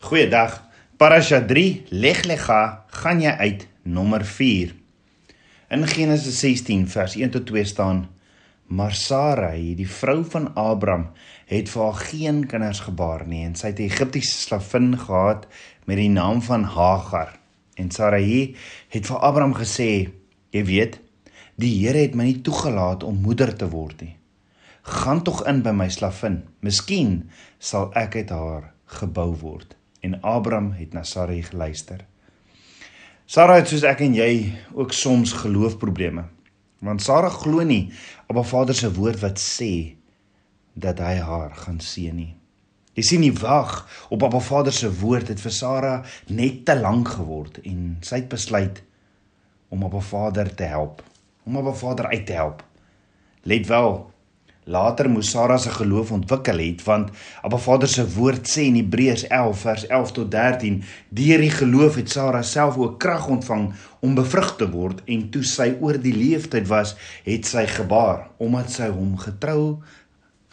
[0.00, 0.54] Goeiedag.
[0.96, 4.70] Parasha 3 Leg Lega gaan jy uit nommer 4.
[5.76, 7.98] In Genesis 16 vers 1 tot 2 staan:
[8.72, 11.10] Maar Sarai, die vrou van Abraham,
[11.52, 15.44] het vir haar geen kinders gebaar nie en sy het 'n Egiptiese slavin gehad
[15.84, 17.36] met die naam van Hagar.
[17.76, 18.56] En Sarai
[18.88, 20.08] het vir Abraham gesê:
[20.50, 21.00] "Jy weet,
[21.56, 24.16] die Here het my nie toegelaat om moeder te word nie.
[24.82, 26.48] Gaan tog in by my slavin.
[26.60, 32.04] Miskien sal ek uit haar gebou word." En Abraham het na Sarai geluister.
[33.30, 34.32] Sarah het soos ek en jy
[34.74, 36.24] ook soms geloofprobleme.
[36.82, 37.92] Want Sarah glo nie
[38.26, 39.96] op haar vader se woord wat sê
[40.74, 42.32] dat hy haar gaan seën nie.
[42.98, 47.12] Jy sien nie wag op haar vader se woord het vir Sarah net te lank
[47.20, 48.82] geword en sy het besluit
[49.70, 51.04] om op haar vader te help,
[51.46, 52.64] om op haar vader uit te help.
[53.46, 54.10] Let wel,
[54.70, 57.08] Later moes Sara se geloof ontwikkel het want
[57.42, 60.76] Abba Vader se woord sê in Hebreërs 11 vers 11 tot 13
[61.20, 63.64] deur die geloof het Sara self ook krag ontvang
[64.06, 66.94] om bevrug te word en toe sy oor die leeftyd was
[67.26, 69.82] het sy gebaar omdat sy hom getrou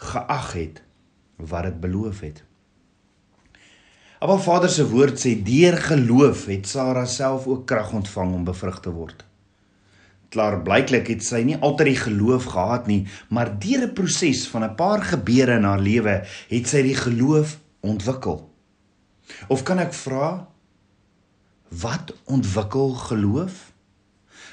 [0.10, 0.82] geag het
[1.38, 2.42] wat dit beloof het.
[4.18, 8.82] Abba Vader se woord sê deur geloof het Sara self ook krag ontvang om bevrug
[8.82, 9.27] te word.
[10.30, 14.64] Klaar blyklik het sy nie altyd die geloof gehad nie, maar deur 'n proses van
[14.64, 18.50] 'n paar gebeure in haar lewe het sy die geloof ontwikkel.
[19.48, 20.48] Of kan ek vra
[21.70, 23.72] wat ontwikkel geloof?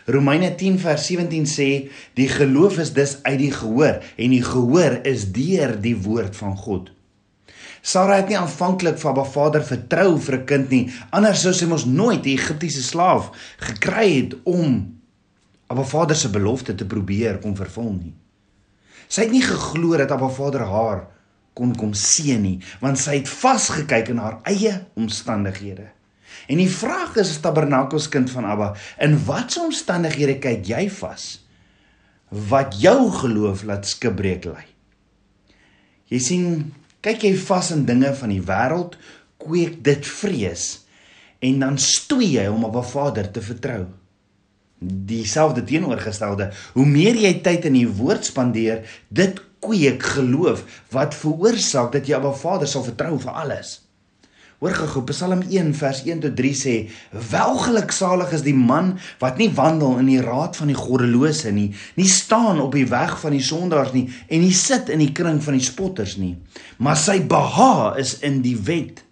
[0.07, 1.69] Romeine 10 vers 17 sê
[2.15, 6.57] die geloof is dus uit die gehoor en die gehoor is deur die woord van
[6.57, 6.91] God.
[7.85, 11.67] Sara het nie aanvanklik vir haar vader vertrou vir 'n kind nie, anders sou sy
[11.67, 15.01] mos nooit die Egiptiese slaaf gekry het om
[15.75, 18.13] Abba Vader se belofte te probeer kom vervul nie.
[19.11, 21.01] Sy het nie geglo dat Abba Vader haar
[21.59, 25.89] kon kom seën nie, want sy het vasgekyk in haar eie omstandighede.
[26.47, 28.69] En die vraag is Tabernakels kind van Abba,
[29.03, 31.27] in watter omstandighede kyk jy vas?
[32.31, 34.63] Wat jou geloof laat skibreek lê?
[36.15, 36.49] Jy sien,
[37.03, 38.95] kyk jy vas in dinge van die wêreld,
[39.43, 40.71] kweek dit vrees
[41.43, 43.91] en dan stoei jy om op 'n Vader te vertrou
[44.87, 46.51] dieselfde teenoorgestelde.
[46.73, 52.21] Hoe meer jy tyd in die woord spandeer, dit kweek geloof wat veroorsaak dat jy
[52.21, 53.81] op 'n Vader sal vertrou vir alles.
[54.65, 56.89] Hoor gou Psalm 1 vers 1 tot 3 sê:
[57.31, 62.09] "Welgeluksalig is die man wat nie wandel in die raad van die goddelose nie, nie
[62.09, 65.53] staan op die weg van die sondaars nie en nie sit in die kring van
[65.53, 66.39] die spotters nie,
[66.79, 69.05] maar sy behaag is in die wet."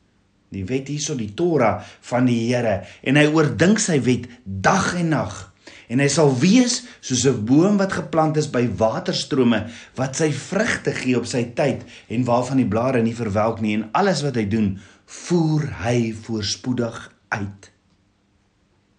[0.53, 5.09] Die wet hierso die Torah van die Here en hy oordink sy wet dag en
[5.09, 5.52] nag
[5.93, 9.67] en hy sal wees soos 'n boom wat geplant is by waterstrome
[9.99, 13.91] wat sy vrugte gee op sy tyd en waarvan die blare nie verwelk nie en
[13.93, 17.71] alles wat hy doen voer hy voorspoedig uit.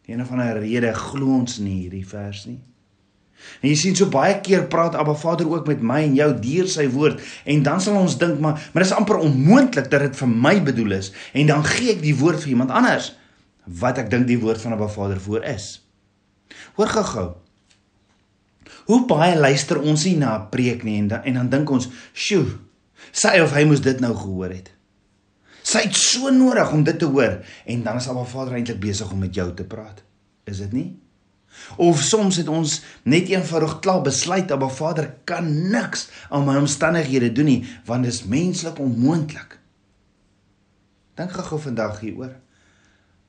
[0.06, 2.59] Een of ander rede glo ons nie hierdie vers nie.
[3.62, 6.68] En jy sien so baie keer praat Abba Vader ook met my en jou deur
[6.68, 10.16] sy woord en dan sal ons dink maar maar dit is amper onmoontlik dat dit
[10.16, 13.14] vir my bedoel is en dan gee ek die woord vir iemand anders
[13.66, 15.82] wat ek dink die woord van Abba Vader voor is.
[16.74, 17.28] Hoor gou-gou.
[18.86, 21.90] Hoe baie luister ons nie na 'n preek nie en dan en dan dink ons,
[22.14, 22.59] "Sjoe,
[23.12, 24.72] sy of hy moes dit nou gehoor het."
[25.63, 29.12] Sy het so nodig om dit te hoor en dan is Abba Vader eintlik besig
[29.12, 30.03] om met jou te praat.
[30.44, 31.00] Is dit nie?
[31.78, 37.31] Of soms het ons net eenvoudig klaar besluit Abba Vader kan niks aan my omstandighede
[37.31, 39.59] doen nie want dit is menslik onmoontlik.
[41.16, 42.43] Dink gou-gou vandag hieroor.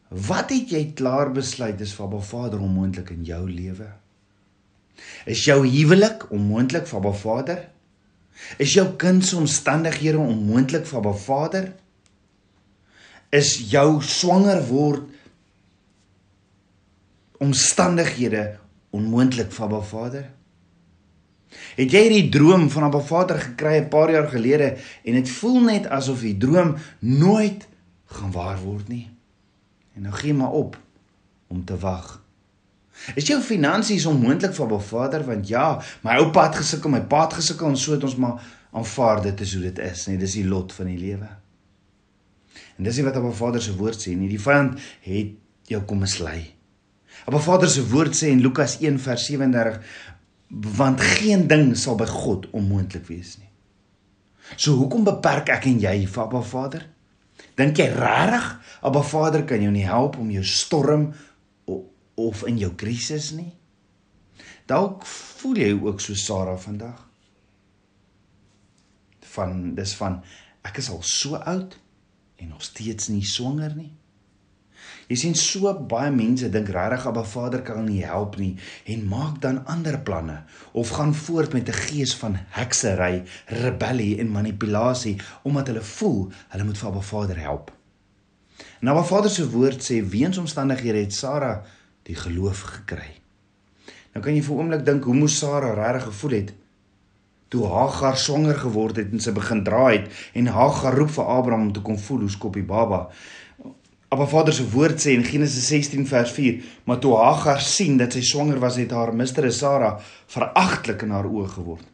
[0.09, 3.88] Wat het jy klaar besluit is vir Abba Vader onmoontlik in jou lewe?
[5.26, 7.62] Is jou huwelik onmoontlik vir Abba Vader?
[8.59, 11.72] Is jou kind se omstandighede onmoontlik vir Abba Vader?
[13.34, 15.10] Is jou swanger word
[17.42, 18.44] omstandighede
[18.94, 20.31] onmoontlik vir Abba Vader?
[21.75, 25.60] Het jy hierdie droom van Abba Vader gekry 'n paar jaar gelede en dit voel
[25.60, 27.66] net asof die droom nooit
[28.07, 29.10] gaan waar word nie?
[29.95, 30.79] En nou gee maar op
[31.47, 32.23] om te wag.
[33.15, 37.25] Is jou finansies onmoontlik vir 'n vader want ja, my oupa het gesukkel, my pa
[37.25, 38.43] het gesukkel en so het ons maar
[38.73, 41.29] aanvaar dit is hoe dit is, nee, dis die lot van die lewe.
[42.77, 44.29] En dis wat 'n vader se woord sê nie.
[44.29, 45.31] Die vyand het
[45.63, 46.55] jou kom mislei.
[47.27, 49.81] 'n Vader se woord sê in Lukas 1 vers 37
[50.77, 53.49] want geen ding sal by God onmoontlik wees nie.
[54.57, 56.94] So hoekom beperk ek en jy 'n Vader?
[57.59, 58.47] Dink jy regtig
[58.84, 61.12] Abba Vader kan jou nie help om jou storm
[62.15, 63.53] of in jou krisis nie?
[64.71, 66.98] Dalk voel jy ook so Sara vandag.
[69.34, 70.21] Van dis van
[70.65, 71.77] ek is al so oud
[72.41, 73.92] en nog steeds nie swanger nie.
[75.09, 78.54] Jy sien so baie mense dink regtig Abba Vader kan nie help nie
[78.89, 80.39] en maak dan ander planne
[80.72, 86.65] of gaan voort met 'n gees van heksery, rebellie en manipulasie omdat hulle voel hulle
[86.65, 87.72] moet vir Abba Vader help.
[88.80, 91.62] En Abba Vader se woord sê weens omstandighede het Sara
[92.03, 93.12] die geloof gekry.
[94.12, 96.53] Nou kan jy vir 'n oomblik dink hoe moes Sara regtig gevoel het
[97.54, 101.66] toe Hagar swanger geword het en sy begin dra het en Hagar roep vir Abraham
[101.68, 103.09] om te kom voel hoe skop die baba.
[104.15, 108.15] Abba Vader se woord sê in Genesis 16 vers 4, maar toe Hagar sien dat
[108.15, 109.97] sy swanger was, het haar mistress Sara
[110.31, 111.89] veragtelik in haar oë geword.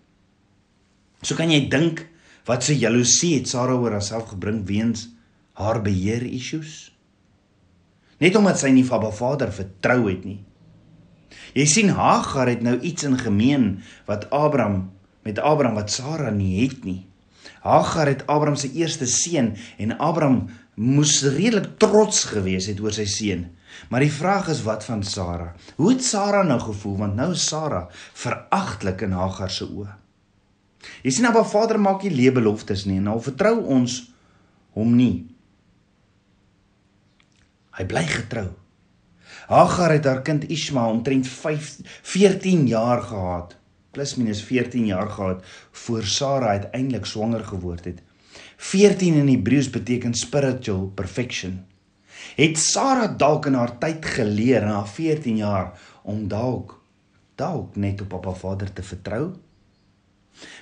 [1.24, 2.04] So kan jy dink
[2.48, 5.06] wat sy jaloesie het Sara oor haarself gebring weens
[5.56, 6.90] haar beheer issues.
[8.20, 10.42] Net omdat sy nie vir Abba Vader vertrou het nie.
[11.56, 13.70] Jy sien Hagar het nou iets in gemeen
[14.08, 14.90] wat Abraham
[15.24, 17.06] met Abraham wat Sara nie het nie.
[17.60, 20.48] Hagar het Abraham se eerste seun en Abraham
[20.80, 23.48] moes redelik trots gewees het oor sy seun.
[23.92, 25.52] Maar die vraag is wat van Sara?
[25.76, 29.92] Hoe het Sara nou gevoel want nou is Sara veragtelik in Hagar se oë.
[31.04, 34.00] Jy sien Abba Vader maak nie leebeloftes nie en nou vertrou ons
[34.76, 35.28] hom nie.
[37.76, 38.48] Hy bly getrou.
[39.50, 41.70] Hagar het haar kind Ismael omtrent 5
[42.08, 43.59] 14 jaar gehad
[43.90, 48.02] plus minus 14 jaar gehad voor Sara uiteindelik swanger geword het.
[48.56, 51.64] 14 in Hebreëus beteken spiritual perfection.
[52.36, 55.72] Het Sara dalk in haar tyd geleer haar 14 jaar
[56.02, 56.78] om dalk
[57.40, 59.32] dalk net op Papa Vader te vertrou?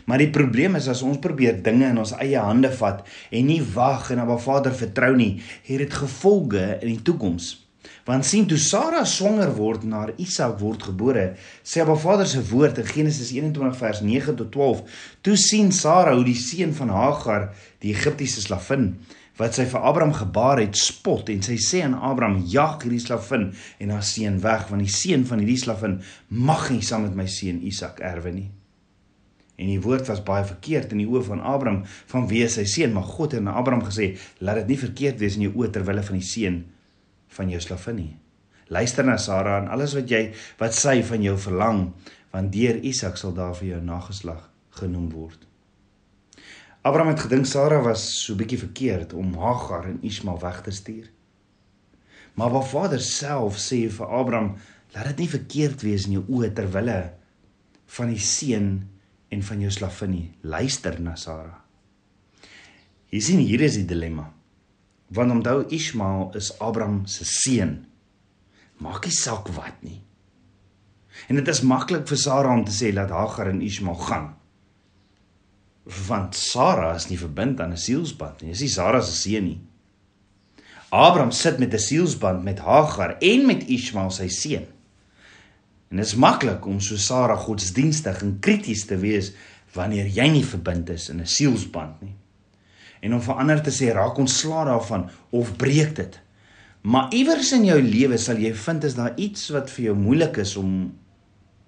[0.06, 3.60] Maar die probleem is as ons probeer dinge in ons eie hande vat en nie
[3.74, 7.67] wag en op Vader vertrou nie, het dit gevolge in die toekoms.
[8.08, 12.40] Want sien toe Sara swanger word en haar Isak word gebore, sê haar vader se
[12.48, 16.88] woord in Genesis 21 vers 9 tot 12, toe sien Sara hoe die seun van
[16.94, 17.50] Hagar,
[17.84, 18.94] die Egiptiese slavin,
[19.36, 23.50] wat sy vir Abraham gebaar het, spot en sy sê aan Abraham: "Jag hierdie slavin
[23.78, 26.00] en haar seun weg, want die seun van hierdie slavin
[26.32, 28.48] mag nie saam met my seun Isak erwe nie."
[29.60, 32.96] En die woord was baie verkeerd in die oë van Abraham van wie sy seun,
[32.96, 35.84] maar God het aan Abraham gesê: "Laat dit nie verkeerd wees in jou oë ter
[35.84, 36.64] wille van die seun
[37.36, 38.14] van jou slavin nie.
[38.68, 40.28] Luister na Sara en alles wat jy
[40.60, 41.86] wat sy van jou verlang,
[42.32, 44.48] want deur Isak sal daar vir jou nageslag
[44.78, 45.44] genoem word.
[46.86, 51.08] Abraham het gedink Sara was so bietjie verkeerd om Hagar en Ismael weg te stuur.
[52.38, 54.54] Maar wat Vader self sê vir Abraham,
[54.94, 57.00] laat dit nie verkeerd wees in jou oë ter wille
[57.98, 58.70] van die seun
[59.32, 60.26] en van jou slavin nie.
[60.42, 61.56] Luister na Sara.
[63.08, 64.28] Jy sien hier is die dilemma.
[65.08, 67.86] Want onthou Ismael is Abraham se seun.
[68.76, 70.02] Maak nie saak wat nie.
[71.28, 74.28] En dit is maklik vir Sara om te sê laat Hagar en Ismael gaan.
[76.08, 78.52] Want Sara is nie verbind aan 'n sielsband nie.
[78.52, 79.60] Dis nie Sara se seun nie.
[80.90, 84.66] Abraham sit met 'n sielsband met Hagar en met Ismael sy seun.
[85.90, 89.32] En dit is maklik om so Sara godsdienstig en krities te wees
[89.72, 92.16] wanneer jy nie verbind is in 'n sielsband nie
[93.00, 96.18] en om verander te sê raak ontslaa daarvan of breek dit.
[96.80, 100.38] Maar iewers in jou lewe sal jy vind is daar iets wat vir jou moeilik
[100.42, 100.74] is om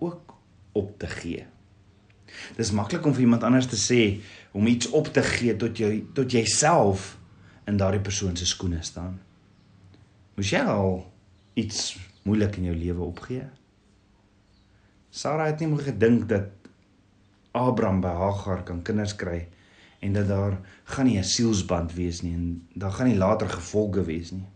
[0.00, 0.34] ook
[0.78, 1.46] op te gee.
[2.56, 4.20] Dis maklik om vir iemand anders te sê
[4.56, 7.16] om iets op te gee tot jy tot jouself
[7.70, 9.18] in daardie persoon se skoene staan.
[10.38, 11.02] Moes jy al
[11.58, 13.44] iets moeilik in jou lewe opgee?
[15.10, 16.54] Sarah het nie meer gedink dat
[17.50, 19.59] Abraham by Hagar kan kinders kry nie
[20.00, 24.04] en dat daar gaan nie 'n sielsband wees nie en daar gaan nie later gevolge
[24.04, 24.46] wees nie.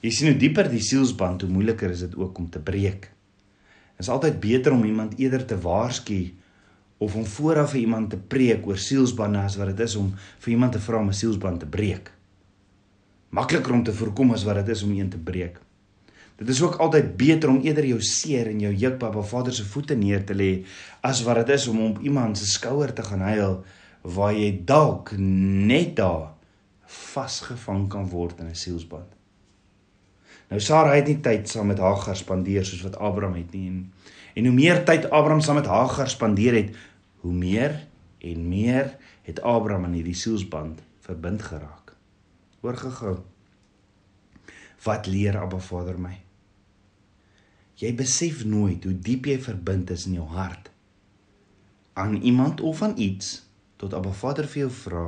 [0.00, 3.00] Jy sien hoe dieper die sielsband, hoe moeiliker is dit ook om te breek.
[3.96, 6.34] Dit is altyd beter om iemand eerder te waarsku
[6.98, 10.52] of om vooraf vir iemand te preek oor sielsbande as wat dit is om vir
[10.52, 12.12] iemand te vra om 'n sielsband te breek.
[13.28, 15.60] Makliker om te voorkom as wat dit is om een te breek.
[16.36, 19.52] Dit is ook altyd beter om eerder jou seer en jou juk by Baba Vader
[19.52, 20.64] se voete neer te lê
[21.00, 23.64] as wat dit is om op iemand se skouer te gaan huil
[24.02, 26.32] waar jy dalk net daar
[26.90, 29.12] vasgevang kan word in 'n sielsband.
[30.50, 33.92] Nou Sara het nie tyd saam met Hagar spandeer soos wat Abraham het nie en,
[34.34, 36.76] en hoe meer tyd Abraham saam met Hagar spandeer het,
[37.20, 37.86] hoe meer
[38.18, 41.94] en meer het Abraham aan hierdie sielsband verbind geraak.
[42.60, 43.18] Hoor gehou.
[44.84, 46.16] Wat leer Abba Vader my?
[47.80, 50.68] Jy besef nooit hoe diep jy verbind is in jou hart
[51.92, 53.49] aan iemand of aan iets
[53.80, 55.06] tot Abba Vader vir jou vra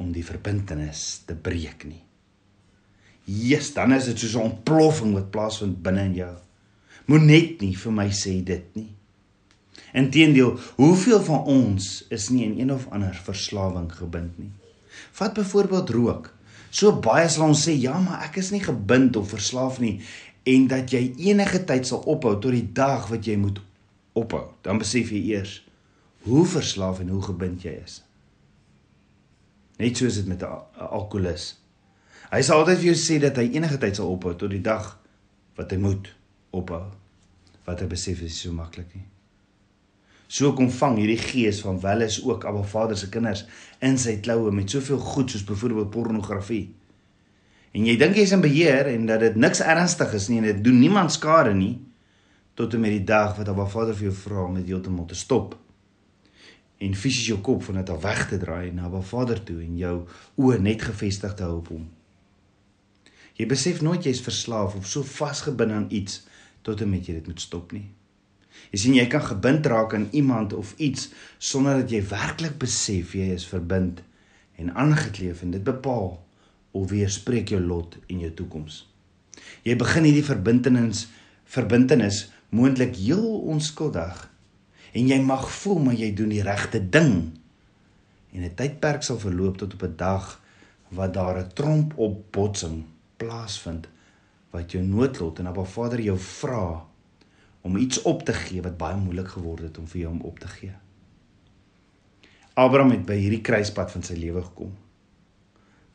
[0.00, 2.00] om die verbintenis te breek nie.
[3.28, 6.34] Jesus, dan is dit soos 'n ontploffing wat plaasvind binne in jou.
[7.06, 8.92] Monet nie vir my sê dit nie.
[9.92, 14.50] Inteendeel, hoeveel van ons is nie in een of ander verslawing gebind nie?
[15.12, 16.34] Vat byvoorbeeld rook.
[16.70, 20.00] So baie sal ons sê, ja, maar ek is nie gebind of verslaaf nie
[20.44, 23.60] en dat jy enige tyd sal ophou tot die dag wat jy moet
[24.12, 24.50] ophou.
[24.62, 25.63] Dan besef jy eers
[26.24, 28.00] hoe verslaaf en hoe gebind jy is.
[29.76, 31.58] Net soos dit met 'n alkolikus.
[32.30, 34.98] Hy sal altyd vir jou sê dat hy enige tyd sal ophou tot die dag
[35.56, 36.14] wat hy moet
[36.50, 36.84] ophou.
[37.64, 39.06] Wat hy besef is so maklik nie.
[40.26, 43.44] So kom vang hierdie gees van wel is ook Abba Vader se kinders
[43.80, 46.74] in sy kloue met soveel goed soos byvoorbeeld pornografie.
[47.72, 50.64] En jy dink jy's in beheer en dat dit niks ernstig is nie en dit
[50.64, 51.80] doen niemand skade nie
[52.54, 55.14] tot en met die dag wat Abba Vader vir jou vra om dit heeltemal te
[55.14, 55.58] stop
[56.84, 59.76] en fisies jou kop van dit af weg te draai na Abba Vader toe en
[59.80, 59.96] jou
[60.40, 61.84] oë net gefestig te hou op hom.
[63.38, 66.22] Jy besef nooit jy's verslaaf of so vasgebind aan iets
[66.66, 67.86] tot en met jy dit moet stop nie.
[68.70, 73.14] Jy sien jy kan gebind raak aan iemand of iets sonder dat jy werklik besef
[73.18, 74.02] jy is verbind
[74.60, 76.14] en aangekleef en dit bepaal
[76.74, 78.84] of weerspreek jou lot en jou toekoms.
[79.66, 81.08] Jy begin hierdie verbintenis
[81.54, 84.22] verbintenis moontlik heel onskuldig
[84.94, 87.34] en jy mag voel maar jy doen die regte ding.
[88.32, 90.40] En 'n tydperk sal verloop tot op 'n dag
[90.88, 92.84] wat daar 'n tromp op botsing
[93.16, 93.88] plaasvind
[94.50, 96.86] wat jou noodlot en Abba Vader jou vra
[97.60, 100.38] om iets op te gee wat baie moeilik geword het om vir jou om op
[100.38, 100.72] te gee.
[102.54, 104.74] Abraham het by hierdie kruispunt van sy lewe gekom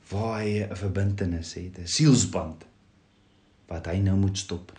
[0.09, 2.65] waar hy 'n verbintenis het, 'n sielsband
[3.67, 4.73] wat hy nou moet stop.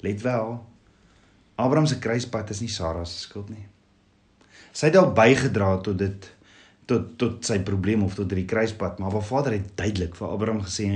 [0.00, 0.64] Let wel,
[1.60, 3.66] Abraham se kruispunt is nie Sara se skuld nie.
[4.72, 6.30] Sy het dalk bygedra tot dit
[6.90, 10.64] tot tot sy probleem of tot hierdie kruispunt, maar Abba Vader het duidelik vir Abraham
[10.66, 10.88] gesê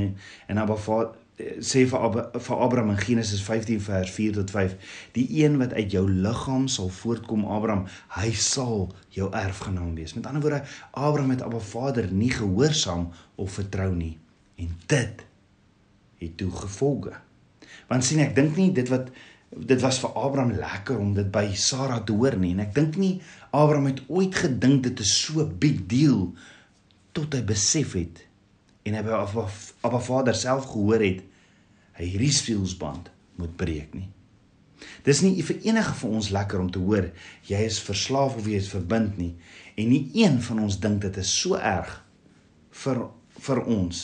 [0.48, 4.74] en Abba Vader sê vir Ab vir Abraham in Genesis 15 vers 4 tot 5
[5.16, 10.28] die een wat uit jou liggaam sal voortkom Abraham hy sal jou erfgenaam wees met
[10.30, 14.14] ander woorde Abraham het Abba Vader nie gehoorsaam of vertrou nie
[14.62, 15.26] en dit
[16.22, 17.18] het toe gevolge
[17.90, 19.10] want sien ek dink nie dit wat
[19.54, 22.54] dit was vir Abraham lekker om dit by Sara te hoor nie.
[22.56, 23.14] En ek dink nie
[23.54, 26.32] Abraham het ooit gedink dit is so big deal
[27.14, 28.24] tot hy besef het
[28.84, 31.22] en hy by Abba Vader self gehoor het
[31.94, 33.08] hy hierdie sielsband
[33.38, 34.08] moet breek nie.
[35.06, 37.06] Dis nie vir enige van ons lekker om te hoor
[37.48, 39.32] jy is verslaaf of jy is verbind nie.
[39.78, 42.00] En nie een van ons dink dit is so erg
[42.84, 43.06] vir
[43.44, 44.02] vir ons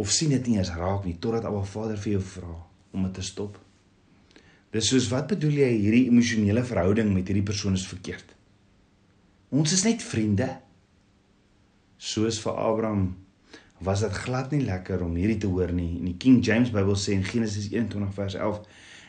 [0.00, 2.58] of sien dit nie eens raak nie totdat Abba Vader vir jou vra
[2.92, 3.58] om dit te stop.
[4.72, 8.30] Dis soos wat bedoel jy hierdie emosionele verhouding met hierdie persoon is verkeerd?
[9.52, 10.48] Ons is net vriende
[12.02, 13.10] soos vir Abraham
[13.84, 15.98] was dit glad nie lekker om hierdie te hoor nie.
[15.98, 18.62] In die King James Bybel sê in Genesis 21 vers 11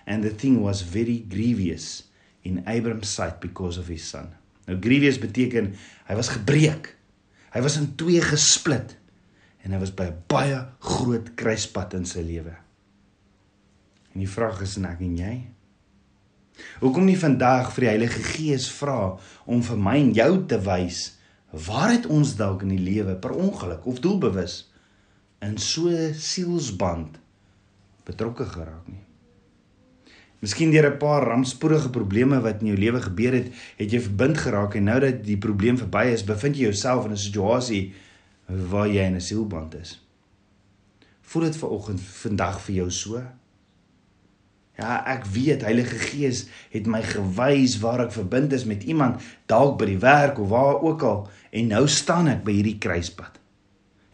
[0.09, 2.09] and the thing was very grievous
[2.43, 4.33] in Abraham's sight because of his son.
[4.67, 5.71] Nou grievous beteken
[6.09, 6.91] hy was gebreek.
[7.53, 8.97] Hy was in twee gesplit
[9.63, 12.57] en hy was by 'n baie groot kruispunt in sy lewe.
[14.13, 15.35] En die vraag is en ek en jy
[16.79, 19.17] Hoekom nie vandag vir die Heilige Gees vra
[19.49, 21.05] om vir my en jou te wys
[21.53, 24.63] Waar het ons dalk in die lewe per ongeluk of doelbewus
[25.43, 27.19] in so sielsband
[28.07, 29.03] betrokke geraak nie?
[30.41, 34.37] Miskien deur 'n paar rampspoedige probleme wat in jou lewe gebeur het, het jy verbind
[34.37, 37.93] geraak en nou dat die probleem verby is, bevind jy jouself in 'n situasie
[38.47, 40.01] waar jy in 'n sielband is.
[41.21, 43.23] Voel dit vanoggend vandag vir jou so?
[44.79, 49.77] Ja, ek weet Heilige Gees het my gewys waar ek verbind is met iemand, dalk
[49.81, 51.19] by die werk of waar ook al,
[51.53, 53.37] en nou staan ek by hierdie kruispunt.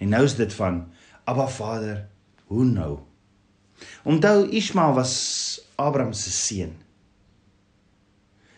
[0.04, 0.84] En nou is dit van
[1.24, 2.04] Abba Vader,
[2.52, 3.00] hoe nou?
[4.04, 5.16] Onthou Ismael was
[5.80, 6.76] Abraham se seun.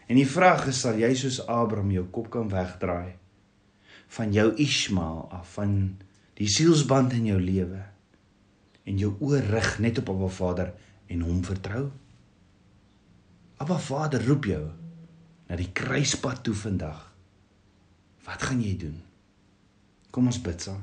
[0.09, 3.17] En die vraag is sal jy soos Abraham jou kop kan wegdraai
[4.11, 5.75] van jou Ismael af van
[6.35, 7.79] die sielsband in jou lewe
[8.83, 10.73] en jou oor rig net op Abba Vader
[11.11, 11.89] en hom vertrou?
[13.61, 14.63] Abba Vader roep jou
[15.49, 17.03] na die kruispunt toe vandag.
[18.25, 18.97] Wat gaan jy doen?
[20.11, 20.81] Kom ons bid saam.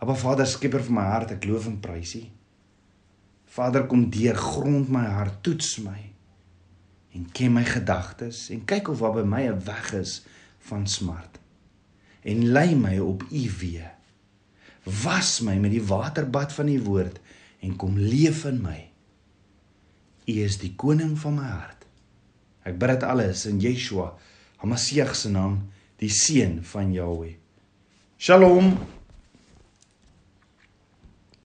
[0.00, 2.22] Abba Vader, skieper van my hart, ek loof en prys U.
[3.50, 5.98] Vader, kom deur grond my hart, toets my
[7.10, 10.22] en ken my gedagtes en kyk of daar by my 'n weg is
[10.70, 11.38] van smart.
[12.22, 13.90] En lei my op U weë.
[15.02, 17.20] Was my met die waterbad van U woord
[17.60, 18.89] en kom leef in my.
[20.30, 21.86] U is die koning van my hart.
[22.62, 24.12] Ek bid dit alles in Yeshua,
[24.60, 25.62] Hamasieg se naam,
[25.98, 27.34] die seun van Jahweh.
[28.20, 28.74] Shalom.